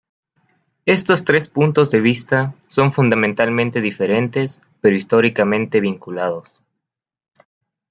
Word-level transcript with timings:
Estos 0.87 1.25
tres 1.25 1.47
puntos 1.47 1.91
de 1.91 1.99
vista 2.01 2.55
son 2.67 2.91
fundamentalmente 2.91 3.81
diferentes, 3.81 4.59
pero 4.81 4.95
históricamente 4.95 5.79
vinculados. 5.79 6.63